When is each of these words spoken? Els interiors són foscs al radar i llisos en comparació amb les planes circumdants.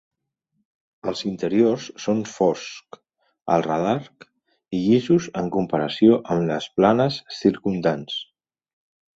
Els 1.09 1.19
interiors 1.31 1.89
són 2.05 2.23
foscs 2.31 3.01
al 3.57 3.65
radar 3.67 3.93
i 4.79 4.81
llisos 4.87 5.29
en 5.43 5.53
comparació 5.59 6.19
amb 6.37 6.49
les 6.53 6.71
planes 6.81 7.23
circumdants. 7.43 8.19